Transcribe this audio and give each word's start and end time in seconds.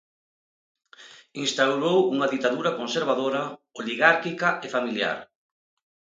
Instaurou 1.43 1.97
unha 2.13 2.31
ditadura 2.33 2.71
conservadora, 2.79 3.43
oligárquica 3.81 4.49
e 4.65 4.67
familiar. 4.75 5.17